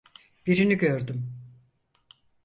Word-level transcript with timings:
Birini 0.47 0.77
gördüm. 0.77 1.33